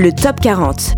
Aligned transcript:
le 0.00 0.12
Top 0.12 0.40
40. 0.40 0.94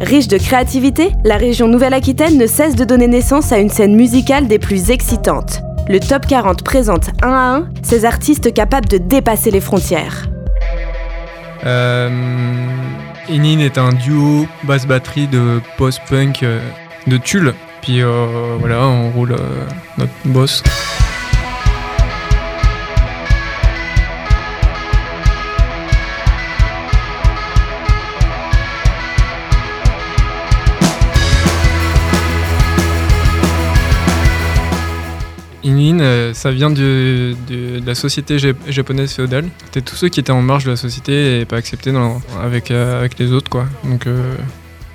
Riche 0.00 0.26
de 0.26 0.38
créativité, 0.38 1.12
la 1.22 1.36
région 1.36 1.68
Nouvelle-Aquitaine 1.68 2.36
ne 2.36 2.48
cesse 2.48 2.74
de 2.74 2.84
donner 2.84 3.06
naissance 3.06 3.52
à 3.52 3.58
une 3.58 3.68
scène 3.68 3.94
musicale 3.94 4.48
des 4.48 4.58
plus 4.58 4.90
excitantes. 4.90 5.62
Le 5.88 6.00
Top 6.00 6.26
40 6.26 6.64
présente 6.64 7.10
un 7.22 7.30
à 7.30 7.56
un 7.56 7.68
ces 7.82 8.04
artistes 8.04 8.52
capables 8.52 8.88
de 8.88 8.98
dépasser 8.98 9.52
les 9.52 9.60
frontières. 9.60 10.26
Euh, 11.64 12.10
Enin 13.30 13.60
est 13.60 13.78
un 13.78 13.92
duo 13.92 14.48
basse-batterie 14.64 15.28
de 15.28 15.60
post-punk 15.78 16.42
euh, 16.42 16.58
de 17.06 17.16
Tulle. 17.18 17.54
Puis 17.82 18.02
euh, 18.02 18.56
voilà, 18.58 18.84
on 18.84 19.10
roule 19.12 19.34
euh, 19.34 19.64
notre 19.96 20.12
boss. 20.24 20.64
Inin, 35.64 36.00
euh, 36.00 36.34
ça 36.34 36.50
vient 36.50 36.70
de 36.70 37.34
la 37.84 37.94
société 37.94 38.36
jap- 38.36 38.56
japonaise 38.68 39.12
féodale. 39.12 39.46
C'était 39.64 39.80
tous 39.80 39.96
ceux 39.96 40.08
qui 40.08 40.20
étaient 40.20 40.30
en 40.32 40.42
marge 40.42 40.64
de 40.64 40.70
la 40.70 40.76
société 40.76 41.40
et 41.40 41.44
pas 41.46 41.56
acceptés 41.56 41.90
euh, 41.94 42.94
avec 43.00 43.18
les 43.18 43.32
autres, 43.32 43.48
quoi. 43.50 43.64
Donc, 43.84 44.06
euh, 44.06 44.34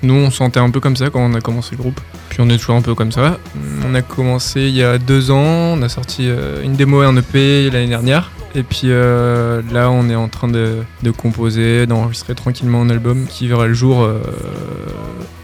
nous, 0.02 0.14
on 0.14 0.30
se 0.30 0.36
sentait 0.36 0.60
un 0.60 0.70
peu 0.70 0.78
comme 0.80 0.96
ça 0.96 1.10
quand 1.10 1.20
on 1.20 1.34
a 1.34 1.40
commencé 1.40 1.70
le 1.72 1.78
groupe. 1.78 2.00
Puis 2.28 2.38
on 2.40 2.48
est 2.48 2.56
toujours 2.56 2.76
un 2.76 2.82
peu 2.82 2.94
comme 2.94 3.10
ça. 3.12 3.38
On 3.86 3.94
a 3.94 4.02
commencé 4.02 4.62
il 4.62 4.76
y 4.76 4.82
a 4.82 4.96
deux 4.98 5.30
ans, 5.32 5.74
on 5.76 5.82
a 5.82 5.88
sorti 5.88 6.28
une 6.62 6.74
démo 6.74 7.02
et 7.02 7.06
un 7.06 7.16
EP 7.16 7.68
l'année 7.70 7.88
dernière. 7.88 8.30
Et 8.54 8.62
puis 8.62 8.86
là, 8.88 9.90
on 9.90 10.08
est 10.08 10.14
en 10.14 10.28
train 10.28 10.48
de, 10.48 10.84
composer, 11.16 11.86
d'enregistrer 11.86 12.34
tranquillement 12.34 12.80
un 12.82 12.88
album 12.90 13.26
qui 13.28 13.46
verra 13.48 13.66
le 13.66 13.74
jour 13.74 14.08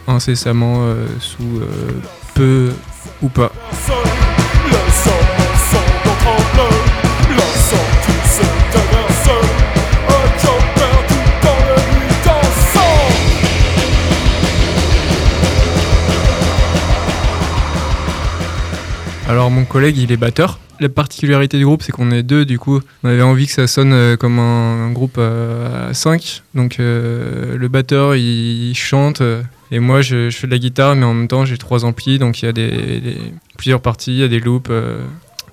incessamment 0.07 0.87
sous 1.21 1.61
peu 2.35 2.71
ou 3.21 3.29
pas. 3.29 3.53
Alors 19.29 19.51
mon 19.51 19.65
collègue 19.65 19.99
il 19.99 20.13
est 20.13 20.17
batteur. 20.17 20.61
La 20.79 20.89
particularité 20.89 21.59
du 21.59 21.65
groupe 21.65 21.83
c'est 21.83 21.91
qu'on 21.91 22.13
est 22.13 22.23
deux 22.23 22.45
du 22.45 22.61
coup. 22.61 22.81
On 23.03 23.09
avait 23.09 23.23
envie 23.23 23.47
que 23.47 23.53
ça 23.53 23.67
sonne 23.67 23.93
euh, 23.93 24.17
comme 24.17 24.39
un, 24.39 24.91
groupe 24.93 25.17
euh, 25.19 25.91
à 25.91 25.95
5. 25.95 26.43
Donc 26.55 26.79
euh, 26.79 27.57
le 27.57 27.69
batteur 27.69 28.15
il, 28.15 28.73
chante 28.75 29.23
et 29.73 29.81
moi 29.81 30.01
je, 30.01 30.31
fais 30.31 30.47
de 30.47 30.53
la 30.53 30.59
guitare 30.59 30.95
mais 30.95 31.05
en 31.05 31.15
même 31.15 31.29
temps 31.29 31.45
j'ai 31.45 31.59
trois 31.59 31.85
amplis 31.85 32.21
donc 32.21 32.41
il 32.41 32.47
y 32.47 32.49
a 32.49 32.53
des, 32.53 33.17
plusieurs 33.59 33.81
parties, 33.81 34.13
il 34.13 34.19
y 34.19 34.23
a 34.23 34.29
des 34.29 34.39
loops, 34.39 34.71
de 34.71 35.03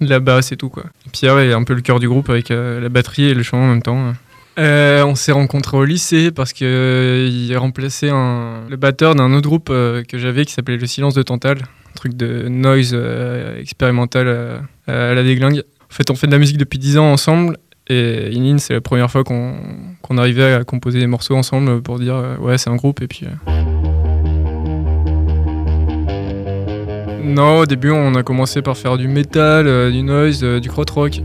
la 0.02 0.20
basse 0.20 0.52
et 0.52 0.58
tout 0.58 0.70
quoi. 0.70 0.84
Pierre 1.12 1.40
est 1.40 1.54
un 1.54 1.64
peu 1.64 1.74
le 1.74 1.82
cœur 1.82 2.00
du 2.00 2.08
groupe 2.08 2.30
avec 2.30 2.50
la 2.50 2.90
batterie 2.90 3.26
et 3.26 3.34
le 3.34 3.42
chant 3.42 3.58
en 3.58 3.68
même 3.68 3.82
temps. 3.82 4.14
Euh, 4.60 5.04
on 5.04 5.16
s'est 5.16 5.32
rencontrés 5.32 5.78
au 5.78 5.86
lycée 5.86 6.30
parce 6.30 6.54
que 6.54 6.64
euh, 6.64 7.28
il 7.28 7.58
remplaçait 7.58 8.10
un, 8.12 8.62
le 8.70 8.76
batteur 8.76 9.16
d'un 9.16 9.34
autre 9.34 9.48
groupe 9.48 9.70
que 9.70 10.18
j'avais 10.18 10.46
qui 10.46 10.54
s'appelait 10.54 10.78
Le 10.78 10.86
Silence 10.86 11.16
de 11.16 11.24
Tantal 11.24 11.58
un 11.58 11.83
truc 12.04 12.18
de 12.18 12.50
noise 12.50 12.92
euh, 12.94 13.58
expérimental 13.62 14.26
euh, 14.28 14.59
à 14.88 15.14
la 15.14 15.23
déglingue. 15.23 15.64
En 15.90 15.94
fait, 15.94 16.12
on 16.12 16.16
fait 16.16 16.28
de 16.28 16.34
la 16.34 16.38
musique 16.38 16.58
depuis 16.58 16.78
10 16.78 16.98
ans 16.98 17.14
ensemble 17.14 17.58
et 17.88 18.30
Inin, 18.34 18.58
c'est 18.58 18.73
la 18.73 18.82
première 18.82 19.09
fois 19.09 19.23
qu'on 19.23 20.18
arrivait 20.18 20.54
à 20.54 20.64
composer 20.66 21.00
des 21.00 21.08
morceaux 21.08 21.36
ensemble 21.36 21.81
pour 21.81 22.00
dire 22.00 22.16
euh, 22.16 22.36
ouais, 22.40 22.58
c'est 22.58 22.70
un 22.70 22.76
groupe 22.76 23.02
et 23.02 23.08
puis. 23.08 23.26
Non, 27.24 27.59
au 27.59 27.66
début, 27.66 27.91
on 27.91 28.16
a 28.16 28.24
commencé 28.24 28.62
par 28.62 28.75
faire 28.75 28.97
du 28.97 29.08
métal, 29.08 29.66
euh, 29.68 29.90
du 29.90 30.03
noise, 30.03 30.44
du 30.44 30.68
krautrock. 30.68 31.22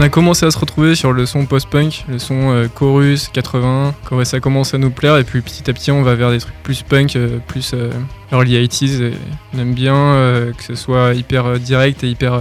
On 0.00 0.02
a 0.02 0.08
commencé 0.08 0.46
à 0.46 0.50
se 0.50 0.58
retrouver 0.58 0.94
sur 0.94 1.12
le 1.12 1.26
son 1.26 1.44
post-punk, 1.44 2.06
le 2.08 2.18
son 2.18 2.52
euh, 2.52 2.68
chorus 2.74 3.28
80, 3.34 3.94
quand 4.06 4.24
ça 4.24 4.40
commence 4.40 4.72
à 4.72 4.78
nous 4.78 4.88
plaire 4.88 5.18
et 5.18 5.24
puis 5.24 5.42
petit 5.42 5.68
à 5.68 5.74
petit 5.74 5.90
on 5.90 6.02
va 6.02 6.14
vers 6.14 6.30
des 6.30 6.38
trucs 6.38 6.54
plus 6.62 6.82
punk, 6.82 7.16
euh, 7.16 7.38
plus 7.46 7.72
euh, 7.74 7.90
early 8.32 8.66
80s. 8.66 9.02
Et 9.02 9.12
on 9.52 9.58
aime 9.58 9.74
bien 9.74 10.16
que 10.56 10.64
ce 10.64 10.74
soit 10.74 11.12
hyper 11.12 11.58
direct 11.58 12.02
et 12.02 12.08
hyper 12.08 12.40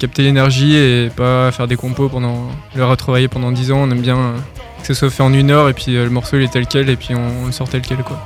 capter 0.00 0.24
l'énergie 0.24 0.74
et 0.74 1.08
pas 1.14 1.52
faire 1.52 1.68
des 1.68 1.76
compos 1.76 2.08
pendant 2.08 2.50
le 2.74 2.84
retravailler 2.84 3.28
pendant 3.28 3.52
10 3.52 3.70
ans. 3.70 3.82
On 3.82 3.90
aime 3.92 4.00
bien 4.00 4.34
que 4.80 4.86
ce 4.88 4.94
soit 4.94 5.08
fait 5.08 5.22
en 5.22 5.32
une 5.32 5.52
heure 5.52 5.68
et 5.68 5.74
puis 5.74 5.92
le 5.92 6.10
morceau 6.10 6.38
il 6.38 6.42
est 6.42 6.52
tel 6.52 6.66
quel 6.66 6.90
et 6.90 6.96
puis 6.96 7.14
on, 7.14 7.46
le 7.46 7.52
sort 7.52 7.68
tel 7.68 7.82
quel 7.82 7.98
quoi. 7.98 8.18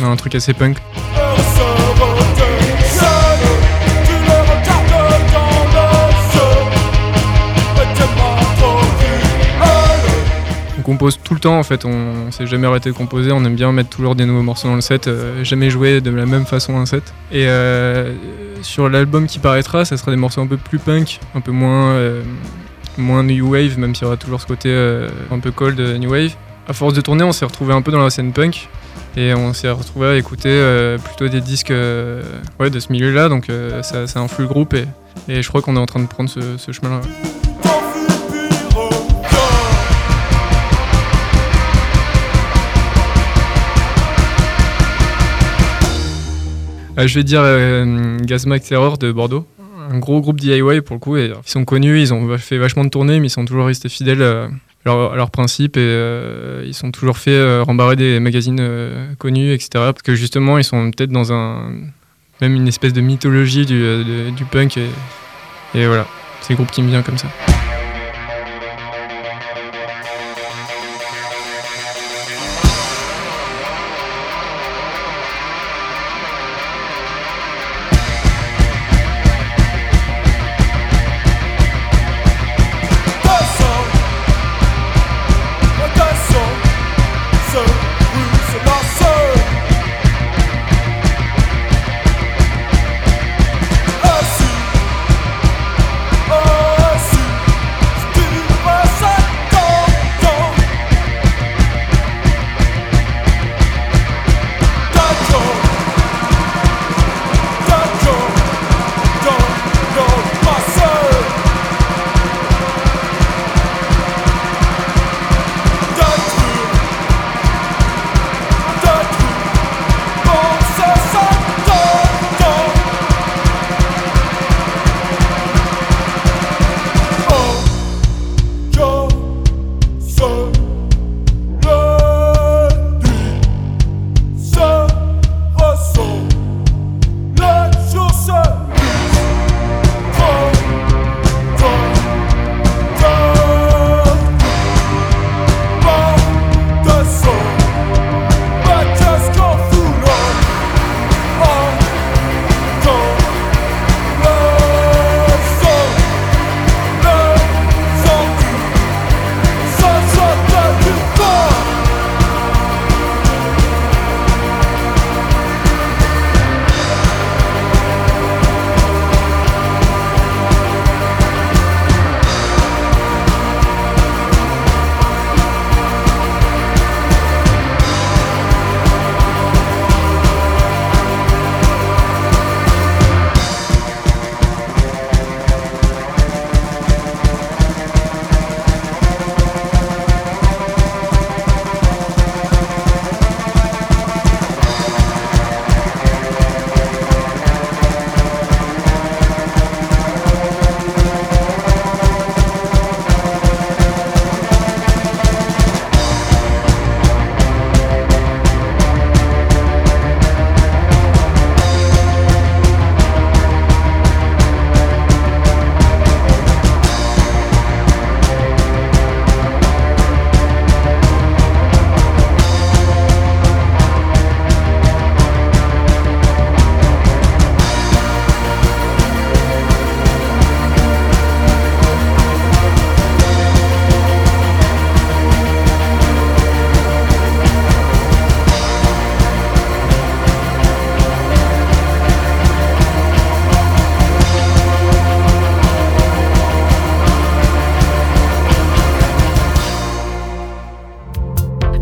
On 0.00 0.04
a 0.04 0.06
un 0.06 0.14
truc 0.16 0.36
assez 0.36 0.54
punk. 0.54 0.76
Compose 10.90 11.20
tout 11.22 11.34
le 11.34 11.40
temps 11.40 11.56
en 11.56 11.62
fait, 11.62 11.84
on, 11.84 11.90
on 12.26 12.30
s'est 12.32 12.48
jamais 12.48 12.66
arrêté 12.66 12.90
de 12.90 12.94
composer, 12.96 13.30
on 13.30 13.44
aime 13.44 13.54
bien 13.54 13.70
mettre 13.70 13.90
toujours 13.90 14.16
des 14.16 14.26
nouveaux 14.26 14.42
morceaux 14.42 14.66
dans 14.66 14.74
le 14.74 14.80
set, 14.80 15.06
euh, 15.06 15.44
jamais 15.44 15.70
jouer 15.70 16.00
de 16.00 16.10
la 16.10 16.26
même 16.26 16.44
façon 16.44 16.76
un 16.78 16.86
set. 16.86 17.14
Et 17.30 17.46
euh, 17.46 18.12
sur 18.62 18.88
l'album 18.88 19.26
qui 19.26 19.38
paraîtra, 19.38 19.84
ça 19.84 19.96
sera 19.96 20.10
des 20.10 20.16
morceaux 20.16 20.40
un 20.40 20.48
peu 20.48 20.56
plus 20.56 20.80
punk, 20.80 21.20
un 21.36 21.40
peu 21.40 21.52
moins, 21.52 21.90
euh, 21.90 22.22
moins 22.98 23.22
new 23.22 23.52
wave, 23.52 23.78
même 23.78 23.94
s'il 23.94 24.04
y 24.04 24.06
aura 24.06 24.16
toujours 24.16 24.40
ce 24.40 24.46
côté 24.46 24.74
un 25.30 25.38
peu 25.38 25.52
cold 25.52 25.78
new 25.78 26.10
wave. 26.10 26.34
À 26.66 26.72
force 26.72 26.94
de 26.94 27.00
tourner, 27.00 27.22
on 27.22 27.32
s'est 27.32 27.44
retrouvé 27.44 27.72
un 27.72 27.82
peu 27.82 27.92
dans 27.92 28.02
la 28.02 28.10
scène 28.10 28.32
punk. 28.32 28.68
Et 29.16 29.32
on 29.34 29.52
s'est 29.54 29.70
retrouvé 29.70 30.08
à 30.08 30.16
écouter 30.16 30.96
plutôt 31.04 31.28
des 31.28 31.40
disques 31.40 31.72
ouais, 32.60 32.70
de 32.70 32.80
ce 32.80 32.92
milieu-là, 32.92 33.28
donc 33.28 33.46
ça, 33.82 34.06
ça 34.06 34.20
influe 34.20 34.42
le 34.42 34.48
groupe 34.48 34.74
et, 34.74 34.86
je 35.28 35.48
crois 35.48 35.62
qu'on 35.62 35.76
est 35.76 35.80
en 35.80 35.86
train 35.86 36.00
de 36.00 36.06
prendre 36.06 36.30
ce, 36.30 36.72
chemin-là. 36.72 37.00
Je 46.98 47.14
vais 47.14 47.24
dire 47.24 47.40
euh, 47.42 48.18
Gazmax 48.20 48.68
Terror 48.68 48.98
de 48.98 49.12
Bordeaux. 49.12 49.46
Un 49.90 49.98
gros 49.98 50.20
groupe 50.20 50.38
DIY 50.40 50.80
pour 50.82 50.96
le 50.96 51.00
coup. 51.00 51.16
Ils 51.16 51.34
sont 51.44 51.64
connus, 51.64 52.00
ils 52.00 52.14
ont 52.14 52.36
fait 52.38 52.58
vachement 52.58 52.84
de 52.84 52.90
tournées, 52.90 53.18
mais 53.20 53.26
ils 53.26 53.30
sont 53.30 53.44
toujours 53.44 53.66
restés 53.66 53.88
fidèles 53.88 54.22
euh, 54.22 54.46
à 54.46 54.50
leur- 54.86 55.12
à 55.12 55.16
leurs 55.16 55.30
principes 55.30 55.76
et 55.76 55.80
euh, 55.80 56.62
ils 56.66 56.74
sont 56.74 56.90
toujours 56.90 57.16
fait 57.18 57.32
euh, 57.32 57.62
rembarrer 57.62 57.96
des 57.96 58.20
magazines 58.20 58.58
euh, 58.60 59.12
connus, 59.18 59.52
etc. 59.52 59.68
Parce 59.74 60.02
que 60.02 60.14
justement, 60.14 60.58
ils 60.58 60.64
sont 60.64 60.90
peut-être 60.90 61.10
dans 61.10 61.32
un 61.32 61.72
même 62.40 62.54
une 62.54 62.68
espèce 62.68 62.92
de 62.92 63.00
mythologie 63.00 63.66
euh, 63.70 64.30
du 64.30 64.44
punk. 64.44 64.76
Et, 64.76 64.86
et 65.74 65.86
voilà, 65.86 66.06
c'est 66.40 66.52
le 66.52 66.56
groupe 66.56 66.70
qui 66.70 66.82
me 66.82 66.88
vient 66.88 67.02
comme 67.02 67.18
ça. 67.18 67.28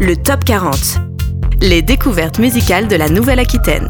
Le 0.01 0.15
Top 0.15 0.45
40. 0.45 0.99
Les 1.61 1.83
découvertes 1.83 2.39
musicales 2.39 2.87
de 2.87 2.95
la 2.95 3.09
Nouvelle-Aquitaine. 3.09 3.89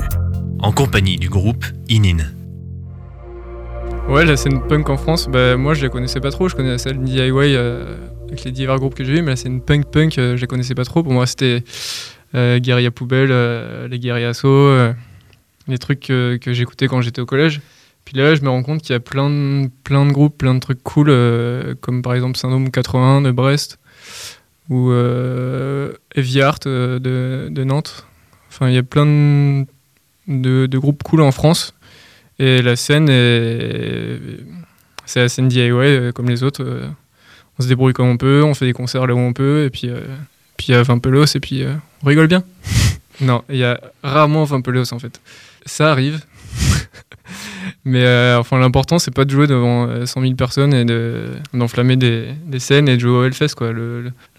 En 0.60 0.72
compagnie 0.72 1.18
du 1.18 1.28
groupe 1.28 1.64
Inin. 1.88 2.24
Ouais, 4.08 4.24
la 4.24 4.36
scène 4.36 4.66
punk 4.66 4.88
en 4.88 4.96
France, 4.96 5.28
bah, 5.28 5.56
moi 5.56 5.74
je 5.74 5.82
la 5.82 5.90
connaissais 5.90 6.20
pas 6.20 6.30
trop. 6.30 6.48
Je 6.48 6.56
connais 6.56 6.70
la 6.70 6.78
scène 6.78 7.04
DIY 7.04 7.30
euh, 7.30 7.96
avec 8.26 8.44
les 8.44 8.52
divers 8.52 8.78
groupes 8.78 8.94
que 8.94 9.04
j'ai 9.04 9.18
eu, 9.18 9.22
mais 9.22 9.32
la 9.32 9.36
scène 9.36 9.60
punk-punk, 9.60 10.18
euh, 10.18 10.36
je 10.36 10.40
la 10.40 10.46
connaissais 10.46 10.74
pas 10.74 10.84
trop. 10.84 11.02
Pour 11.02 11.12
moi, 11.12 11.26
c'était 11.26 11.62
euh, 12.34 12.58
Guérilla 12.58 12.90
Poubelle, 12.90 13.30
euh, 13.30 13.86
les 13.88 13.98
Guerriers 13.98 14.26
Assaut, 14.26 14.48
euh, 14.48 14.94
les 15.66 15.78
trucs 15.78 16.00
que, 16.00 16.38
que 16.40 16.54
j'écoutais 16.54 16.88
quand 16.88 17.02
j'étais 17.02 17.20
au 17.20 17.26
collège. 17.26 17.60
Puis 18.06 18.16
là, 18.16 18.34
je 18.34 18.40
me 18.40 18.48
rends 18.48 18.62
compte 18.62 18.80
qu'il 18.80 18.94
y 18.94 18.96
a 18.96 19.00
plein 19.00 19.28
de, 19.28 19.68
plein 19.84 20.06
de 20.06 20.12
groupes, 20.12 20.38
plein 20.38 20.54
de 20.54 20.60
trucs 20.60 20.82
cool, 20.82 21.08
euh, 21.10 21.74
comme 21.82 22.00
par 22.00 22.14
exemple 22.14 22.38
Syndrome 22.38 22.70
81 22.70 23.20
de 23.20 23.30
Brest 23.30 23.78
ou 24.68 24.90
euh, 24.90 25.92
Art 26.42 26.58
euh, 26.66 26.98
de, 27.50 27.64
Nantes. 27.64 28.06
Enfin, 28.48 28.68
il 28.68 28.74
y 28.74 28.78
a 28.78 28.82
plein 28.82 29.06
de, 30.26 30.78
groupes 30.78 31.02
cool 31.02 31.22
en 31.22 31.32
France. 31.32 31.74
Et 32.38 32.62
la 32.62 32.76
scène 32.76 33.08
est. 33.08 34.20
C'est 35.06 35.20
la 35.20 35.28
scène 35.28 35.48
DIY 35.48 35.70
euh, 35.70 36.12
comme 36.12 36.28
les 36.28 36.42
autres. 36.42 36.62
euh, 36.62 36.86
on 37.58 37.62
se 37.62 37.68
débrouille 37.68 37.94
comme 37.94 38.08
on 38.08 38.16
peut, 38.18 38.44
on 38.44 38.54
fait 38.54 38.66
des 38.66 38.72
concerts 38.72 39.06
là 39.06 39.14
où 39.14 39.18
on 39.18 39.32
peut, 39.32 39.64
et 39.64 39.70
puis 39.70 39.88
il 40.68 40.70
y 40.70 40.74
a 40.74 40.82
20 40.84 40.98
pelos, 40.98 41.34
et 41.34 41.40
puis 41.40 41.64
on 42.04 42.06
rigole 42.06 42.28
bien. 42.28 42.44
non, 43.20 43.42
il 43.48 43.56
y 43.56 43.64
a 43.64 43.80
rarement 44.04 44.44
20 44.44 44.60
pelos 44.60 44.92
en 44.92 45.00
fait. 45.00 45.20
Ça 45.66 45.90
arrive. 45.90 46.20
Mais 47.88 48.04
euh, 48.04 48.38
enfin, 48.38 48.58
l'important, 48.58 48.98
c'est 48.98 49.10
pas 49.10 49.24
de 49.24 49.30
jouer 49.30 49.46
devant 49.46 49.88
euh, 49.88 50.04
100 50.04 50.20
000 50.20 50.34
personnes 50.34 50.74
et 50.74 50.84
de- 50.84 51.24
d'enflammer 51.54 51.96
des, 51.96 52.34
scènes 52.58 52.86
et 52.86 52.96
de 52.96 53.00
jouer 53.00 53.10
au 53.10 53.24
Hellfest. 53.24 53.54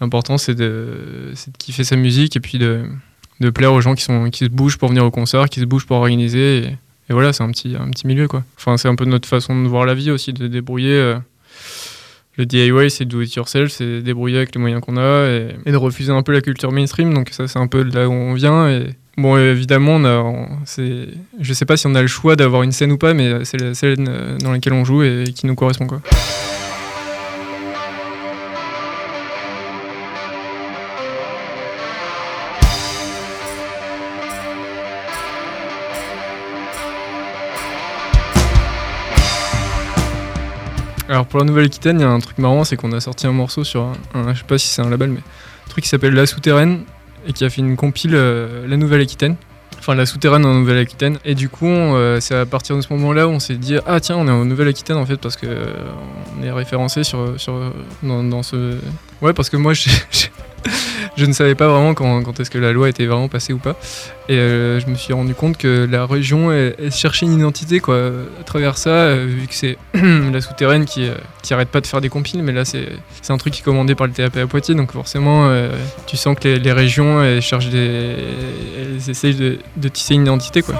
L'important, 0.00 0.38
c'est 0.38 0.54
de, 0.54 1.32
kiffer 1.58 1.82
sa 1.82 1.96
musique 1.96 2.36
et 2.36 2.40
puis 2.40 2.58
de, 2.58 2.84
de 3.40 3.50
plaire 3.50 3.72
aux 3.72 3.80
gens 3.80 3.96
qui, 3.96 4.04
sont, 4.04 4.30
qui 4.30 4.44
se 4.44 4.50
bougent 4.50 4.78
pour 4.78 4.88
venir 4.88 5.04
au 5.04 5.10
concert, 5.10 5.48
qui 5.48 5.58
se 5.58 5.64
bougent 5.64 5.86
pour 5.86 5.96
organiser. 5.96 6.58
Et, 7.08 7.12
voilà, 7.12 7.32
c'est 7.32 7.42
un 7.42 7.50
petit, 7.50 7.74
un 7.76 7.90
petit 7.90 8.06
milieu. 8.06 8.28
quoi. 8.28 8.44
Enfin, 8.56 8.76
c'est 8.76 8.86
un 8.86 8.94
peu 8.94 9.04
notre 9.04 9.28
façon 9.28 9.60
de 9.60 9.66
voir 9.66 9.84
la 9.84 9.94
vie 9.94 10.12
aussi, 10.12 10.32
de 10.32 10.46
débrouiller. 10.46 10.94
euh, 10.94 11.16
le 12.36 12.46
DIY, 12.46 12.88
c'est 12.88 13.04
do 13.04 13.20
it 13.20 13.34
yourself, 13.34 13.72
c'est 13.72 14.00
débrouiller 14.00 14.36
avec 14.36 14.54
les 14.54 14.60
moyens 14.60 14.80
qu'on 14.80 14.96
a 14.96 15.28
et, 15.66 15.72
de 15.72 15.76
refuser 15.76 16.12
un 16.12 16.22
peu 16.22 16.30
la 16.30 16.40
culture 16.40 16.70
mainstream. 16.70 17.12
Donc, 17.12 17.30
ça, 17.30 17.48
c'est 17.48 17.58
un 17.58 17.66
peu 17.66 17.82
là 17.82 18.08
où 18.08 18.12
on 18.12 18.34
vient. 18.34 18.80
Bon, 19.20 19.36
évidemment, 19.36 19.96
on 19.96 20.04
a, 20.04 20.46
je 21.40 21.52
sais 21.52 21.64
pas 21.64 21.76
si 21.76 21.86
on 21.86 21.94
a 21.94 22.02
le 22.02 22.08
choix 22.08 22.36
d'avoir 22.36 22.62
une 22.62 22.72
scène 22.72 22.92
ou 22.92 22.98
pas, 22.98 23.14
mais 23.14 23.44
c'est 23.44 23.60
la 23.60 23.74
scène 23.74 24.06
euh, 24.08 24.38
dans 24.38 24.50
laquelle 24.52 24.72
on 24.72 24.84
joue 24.84 25.02
et 25.02 25.24
qui 25.34 25.46
nous 25.46 25.54
correspond. 25.54 25.86
Quoi. 25.86 26.00
Alors 41.08 41.26
pour 41.26 41.40
la 41.40 41.44
Nouvelle-Aquitaine, 41.46 41.98
il 41.98 42.02
y 42.02 42.04
a 42.04 42.08
un 42.10 42.20
truc 42.20 42.38
marrant, 42.38 42.62
c'est 42.62 42.76
qu'on 42.76 42.92
a 42.92 43.00
sorti 43.00 43.26
un 43.26 43.32
morceau 43.32 43.64
sur 43.64 43.82
un, 43.82 43.92
un- 44.14 44.32
je 44.32 44.38
sais 44.38 44.44
pas 44.46 44.58
si 44.58 44.68
c'est 44.68 44.80
un 44.82 44.88
label, 44.88 45.10
mais 45.10 45.18
un 45.18 45.68
truc 45.70 45.82
qui 45.82 45.90
s'appelle 45.90 46.14
La 46.14 46.26
Souterraine 46.26 46.84
et 47.26 47.32
qui 47.32 47.44
a 47.44 47.50
fait 47.50 47.60
une 47.60 47.76
compile 47.76 48.14
euh, 48.14 48.66
La 48.66 48.76
Nouvelle-Aquitaine. 48.76 49.36
Enfin, 49.78 49.94
la 49.94 50.04
souterraine 50.04 50.44
en 50.44 50.52
Nouvelle-Aquitaine. 50.54 51.18
Et 51.24 51.34
du 51.34 51.48
coup, 51.48 51.66
euh, 51.66 52.20
c'est 52.20 52.34
à 52.34 52.44
partir 52.44 52.76
de 52.76 52.82
ce 52.82 52.92
moment-là 52.92 53.26
où 53.26 53.30
on 53.30 53.40
s'est 53.40 53.54
dit 53.56 53.76
Ah, 53.86 53.98
tiens, 54.00 54.16
on 54.18 54.28
est 54.28 54.30
en 54.30 54.44
Nouvelle-Aquitaine 54.44 54.96
en 54.98 55.06
fait, 55.06 55.16
parce 55.16 55.36
que 55.36 55.46
euh, 55.46 55.72
on 56.38 56.42
est 56.44 56.50
référencé 56.52 57.02
sur, 57.04 57.40
sur, 57.40 57.72
dans, 58.02 58.22
dans 58.22 58.42
ce. 58.42 58.76
Ouais, 59.22 59.32
parce 59.32 59.48
que 59.48 59.56
moi, 59.56 59.72
j'ai- 59.74 59.90
je 61.16 61.24
ne 61.24 61.32
savais 61.32 61.54
pas 61.54 61.68
vraiment 61.68 61.94
quand, 61.94 62.38
est-ce 62.38 62.50
que 62.50 62.58
la 62.58 62.72
loi 62.72 62.88
était 62.88 63.06
vraiment 63.06 63.28
passée 63.28 63.52
ou 63.52 63.58
pas. 63.58 63.76
Et 64.28 64.38
euh, 64.38 64.80
je 64.80 64.86
me 64.86 64.94
suis 64.94 65.12
rendu 65.12 65.34
compte 65.34 65.56
que 65.56 65.88
la 65.90 66.06
région 66.06 66.50
cherchait 66.90 67.26
une 67.26 67.34
identité 67.34 67.80
quoi, 67.80 68.10
à 68.40 68.44
travers 68.44 68.78
ça, 68.78 68.90
euh, 68.90 69.26
vu 69.28 69.46
que 69.46 69.54
c'est 69.54 69.76
la 69.94 70.40
souterraine 70.40 70.84
qui, 70.84 71.08
euh, 71.08 71.14
qui 71.42 71.52
arrête 71.52 71.68
pas 71.68 71.80
de 71.80 71.86
faire 71.86 72.00
des 72.00 72.08
compiles, 72.08 72.42
mais 72.42 72.52
là 72.52 72.64
c'est 72.64 72.88
un 73.28 73.38
truc 73.38 73.52
qui 73.52 73.60
est 73.60 73.64
commandé 73.64 73.94
par 73.94 74.06
le 74.06 74.12
TAP 74.12 74.36
à 74.36 74.46
Poitiers, 74.46 74.74
donc 74.74 74.92
forcément 74.92 75.50
tu 76.06 76.16
sens 76.16 76.36
que 76.38 76.48
les, 76.48 76.58
les 76.58 76.72
régions 76.72 77.40
cherchent 77.40 77.70
des. 77.70 78.14
elles 78.78 79.10
essayent 79.10 79.34
de, 79.34 79.58
de 79.76 79.88
tisser 79.88 80.14
une 80.14 80.22
identité 80.22 80.62
quoi. 80.62 80.74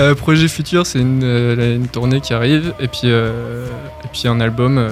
Euh, 0.00 0.14
projet 0.14 0.48
futur, 0.48 0.86
c'est 0.86 0.98
une, 0.98 1.22
euh, 1.22 1.76
une 1.76 1.86
tournée 1.86 2.22
qui 2.22 2.32
arrive 2.32 2.72
et 2.80 2.88
puis, 2.88 3.02
euh, 3.04 3.66
un 4.24 4.40
album 4.40 4.90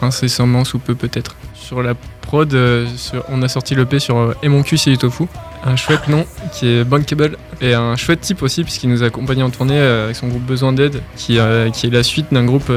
incessamment 0.00 0.64
sous 0.64 0.78
peu 0.78 0.94
peut-être. 0.94 1.36
Sur 1.54 1.82
la 1.82 1.94
prod, 2.22 2.54
on 3.28 3.42
a 3.42 3.48
sorti 3.48 3.74
l'EP 3.74 3.98
sur 3.98 4.34
Et 4.42 4.48
mon 4.48 4.62
cul 4.62 4.78
c'est 4.78 4.90
du 4.90 4.98
tofu, 4.98 5.24
un 5.64 5.76
chouette 5.76 6.08
nom 6.08 6.26
qui 6.52 6.66
est 6.66 6.84
Bankable 6.84 7.36
et 7.60 7.74
un 7.74 7.96
chouette 7.96 8.20
type 8.20 8.42
aussi 8.42 8.64
puisqu'il 8.64 8.90
nous 8.90 9.02
a 9.02 9.06
accompagnés 9.06 9.42
en 9.42 9.50
tournée 9.50 9.78
avec 9.78 10.16
son 10.16 10.28
groupe 10.28 10.42
Besoin 10.42 10.72
d'aide 10.72 11.00
qui, 11.16 11.38
qui 11.72 11.86
est 11.86 11.90
la 11.90 12.02
suite 12.02 12.26
d'un 12.32 12.44
groupe 12.44 12.70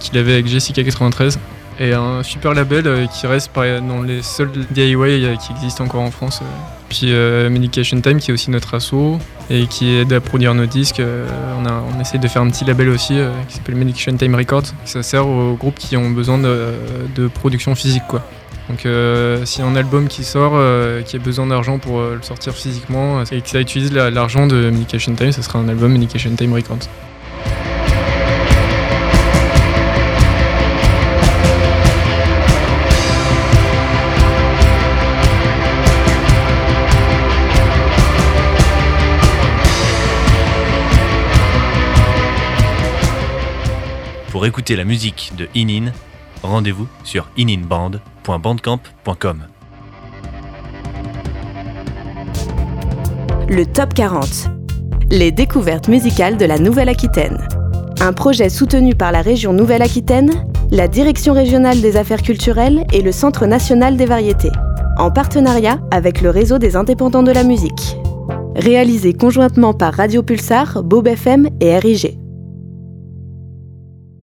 qu'il 0.00 0.18
avait 0.18 0.34
avec 0.34 0.46
Jessica 0.46 0.82
93 0.82 1.38
et 1.78 1.92
un 1.94 2.22
super 2.22 2.54
label 2.54 2.86
euh, 2.86 3.06
qui 3.06 3.26
reste 3.26 3.50
dans 3.54 4.02
les 4.02 4.22
seuls 4.22 4.50
DIY 4.70 4.94
euh, 4.94 5.36
qui 5.36 5.52
existent 5.52 5.84
encore 5.84 6.02
en 6.02 6.10
France. 6.10 6.40
euh. 6.42 6.46
Puis 6.88 7.10
Medication 7.50 8.00
Time 8.02 8.18
qui 8.18 8.30
est 8.30 8.34
aussi 8.34 8.50
notre 8.50 8.74
asso 8.74 9.18
et 9.48 9.66
qui 9.66 9.94
aide 9.94 10.12
à 10.12 10.20
produire 10.20 10.52
nos 10.52 10.66
disques. 10.66 11.00
On, 11.00 11.64
a, 11.64 11.82
on 11.96 11.98
essaie 11.98 12.18
de 12.18 12.28
faire 12.28 12.42
un 12.42 12.50
petit 12.50 12.66
label 12.66 12.90
aussi 12.90 13.14
qui 13.48 13.54
s'appelle 13.54 13.76
Medication 13.76 14.14
Time 14.14 14.34
Records. 14.34 14.64
Ça 14.84 15.02
sert 15.02 15.26
aux 15.26 15.54
groupes 15.54 15.78
qui 15.78 15.96
ont 15.96 16.10
besoin 16.10 16.36
de, 16.36 17.28
production 17.28 17.74
physique. 17.74 18.02
Quoi. 18.10 18.22
Donc 18.68 18.84
a 18.84 19.64
un 19.64 19.74
album 19.74 20.06
qui 20.06 20.22
sort, 20.22 20.52
qui 21.06 21.16
a 21.16 21.18
besoin 21.18 21.46
d'argent 21.46 21.78
pour 21.78 21.98
le 22.02 22.20
sortir 22.20 22.52
physiquement 22.52 23.22
et 23.32 23.40
que 23.40 23.48
ça 23.48 23.60
utilise 23.60 23.90
la- 23.90 24.10
l'argent 24.10 24.46
de 24.46 24.68
Medication 24.68 25.14
Time, 25.14 25.32
ça 25.32 25.40
sera 25.40 25.60
un 25.60 25.70
album 25.70 25.92
Medication 25.92 26.36
Time 26.36 26.52
Records. 26.52 26.90
Pour 44.42 44.48
écouter 44.48 44.74
la 44.74 44.82
musique 44.82 45.30
de 45.38 45.46
Inin, 45.54 45.92
rendez-vous 46.42 46.88
sur 47.04 47.30
ininband.bandcamp.com. 47.36 49.38
Le 53.48 53.64
Top 53.66 53.94
40. 53.94 54.48
Les 55.12 55.30
découvertes 55.30 55.86
musicales 55.86 56.38
de 56.38 56.44
la 56.44 56.58
Nouvelle-Aquitaine. 56.58 57.46
Un 58.00 58.12
projet 58.12 58.48
soutenu 58.48 58.96
par 58.96 59.12
la 59.12 59.22
région 59.22 59.52
Nouvelle-Aquitaine, 59.52 60.32
la 60.72 60.88
Direction 60.88 61.34
régionale 61.34 61.80
des 61.80 61.96
affaires 61.96 62.22
culturelles 62.22 62.84
et 62.92 63.02
le 63.02 63.12
Centre 63.12 63.46
national 63.46 63.96
des 63.96 64.06
variétés, 64.06 64.50
en 64.98 65.12
partenariat 65.12 65.78
avec 65.92 66.20
le 66.20 66.30
réseau 66.30 66.58
des 66.58 66.74
indépendants 66.74 67.22
de 67.22 67.30
la 67.30 67.44
musique. 67.44 67.96
Réalisé 68.56 69.12
conjointement 69.12 69.72
par 69.72 69.94
Radio 69.94 70.24
Pulsar, 70.24 70.82
Bob 70.82 71.06
FM 71.06 71.48
et 71.60 71.78
RIG. 71.78 72.21